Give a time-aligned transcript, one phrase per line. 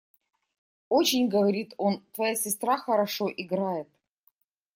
[0.97, 3.87] –«Очень,– говорит он,– твоя сестра хорошо играет.